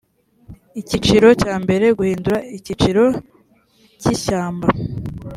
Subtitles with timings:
[0.81, 3.03] icyiciro cya mbere guhindura icyiciro
[3.99, 4.67] cy ishyamba